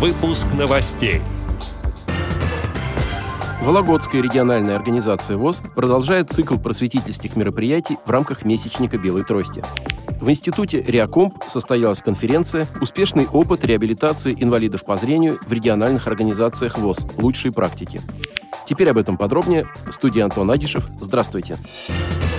[0.00, 1.20] Выпуск новостей.
[3.60, 9.62] Вологодская региональная организация ВОЗ продолжает цикл просветительских мероприятий в рамках месячника «Белой трости».
[10.18, 17.06] В институте Реакомп состоялась конференция «Успешный опыт реабилитации инвалидов по зрению в региональных организациях ВОЗ.
[17.18, 18.00] Лучшие практики».
[18.66, 19.66] Теперь об этом подробнее.
[19.86, 20.88] В студии Антон Агишев.
[21.02, 21.58] Здравствуйте.
[21.58, 22.29] Здравствуйте.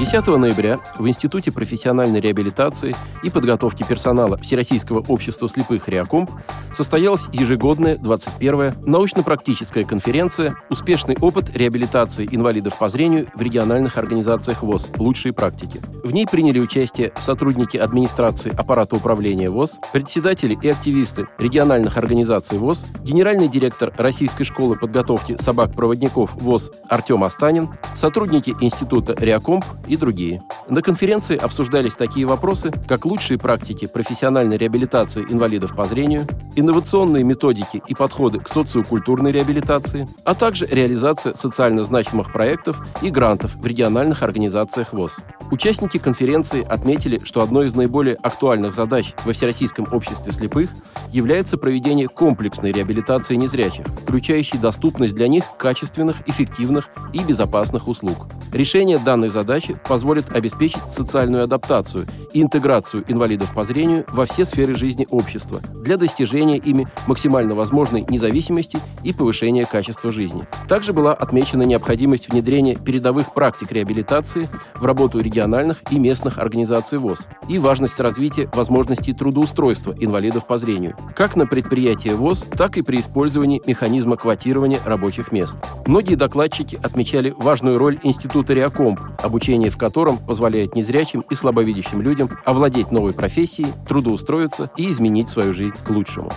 [0.00, 6.30] 10 ноября в Институте профессиональной реабилитации и подготовки персонала Всероссийского общества слепых «Реакомп»
[6.72, 14.90] состоялась ежегодная 21-я научно-практическая конференция «Успешный опыт реабилитации инвалидов по зрению в региональных организациях ВОЗ.
[14.96, 15.82] Лучшие практики».
[16.02, 22.86] В ней приняли участие сотрудники администрации аппарата управления ВОЗ, председатели и активисты региональных организаций ВОЗ,
[23.02, 30.40] генеральный директор Российской школы подготовки собак-проводников ВОЗ Артем Астанин, сотрудники Института «Реакомп» и другие.
[30.68, 37.82] На конференции обсуждались такие вопросы, как лучшие практики профессиональной реабилитации инвалидов по зрению, инновационные методики
[37.86, 44.22] и подходы к социокультурной реабилитации, а также реализация социально значимых проектов и грантов в региональных
[44.22, 45.18] организациях ВОЗ.
[45.50, 50.70] Участники конференции отметили, что одной из наиболее актуальных задач во Всероссийском обществе слепых
[51.10, 58.28] является проведение комплексной реабилитации незрячих, включающей доступность для них качественных, эффективных и безопасных услуг.
[58.52, 64.74] Решение данной задачи позволит обеспечить социальную адаптацию и интеграцию инвалидов по зрению во все сферы
[64.74, 70.46] жизни общества для достижения ими максимально возможной независимости и повышения качества жизни.
[70.68, 77.28] Также была отмечена необходимость внедрения передовых практик реабилитации в работу региональных и местных организаций ВОЗ
[77.48, 83.00] и важность развития возможностей трудоустройства инвалидов по зрению, как на предприятии ВОЗ, так и при
[83.00, 85.58] использовании механизма квотирования рабочих мест.
[85.86, 89.00] Многие докладчики отмечали важную роль Института Реакомп,
[89.68, 95.74] в котором позволяет незрячим и слабовидящим людям овладеть новой профессией, трудоустроиться и изменить свою жизнь
[95.84, 96.32] к лучшему.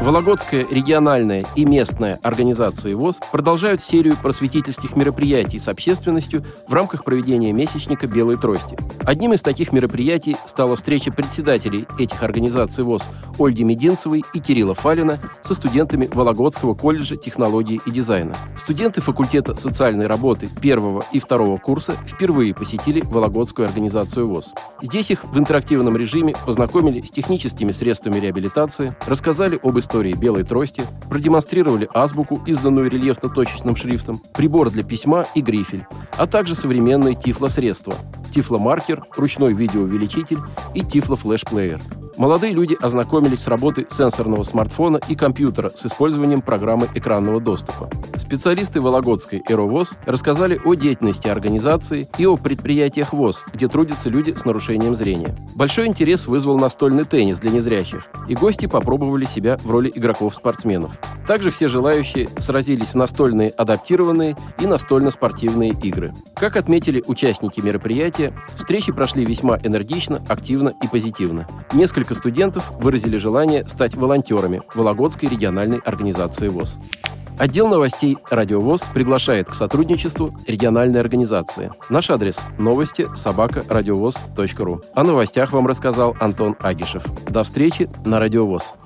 [0.00, 7.52] Вологодская региональная и местная организации ВОЗ продолжают серию просветительских мероприятий с общественностью в рамках проведения
[7.52, 8.78] месячника «Белой трости».
[9.04, 15.18] Одним из таких мероприятий стала встреча председателей этих организаций ВОЗ Ольги Мединцевой и Кирилла Фалина
[15.42, 18.36] со студентами Вологодского колледжа технологии и дизайна.
[18.56, 24.54] Студенты факультета социальной работы первого и второго курса впервые посетили Вологодскую организацию ВОЗ.
[24.80, 30.84] Здесь их в интерактивном режиме познакомили с техническими средствами реабилитации, рассказали об истории белой трости,
[31.08, 37.94] продемонстрировали азбуку, изданную рельефно-точечным шрифтом, прибор для письма и грифель, а также современные тифлосредства–
[38.32, 40.38] тифломаркер, ручной видеоувеличитель
[40.74, 41.80] и тифлофлешплеер–
[42.18, 47.88] Молодые люди ознакомились с работой сенсорного смартфона и компьютера с использованием программы экранного доступа.
[48.16, 54.44] Специалисты Вологодской «Эровоз» рассказали о деятельности организации и о предприятиях ВОЗ, где трудятся люди с
[54.44, 55.36] нарушением зрения.
[55.54, 60.90] Большой интерес вызвал настольный теннис для незрящих, и гости попробовали себя в роли игроков-спортсменов.
[61.28, 66.14] Также все желающие сразились в настольные адаптированные и настольно-спортивные игры.
[66.34, 71.46] Как отметили участники мероприятия, встречи прошли весьма энергично, активно и позитивно.
[71.72, 76.78] Несколько Несколько студентов выразили желание стать волонтерами Вологодской региональной организации ВОЗ.
[77.38, 81.70] Отдел новостей «Радио ВОЗ» приглашает к сотрудничеству региональной организации.
[81.90, 84.80] Наш адрес– новости собака ру.
[84.94, 87.04] О новостях вам рассказал Антон Агишев.
[87.28, 88.76] До встречи на «Радио ВОЗ».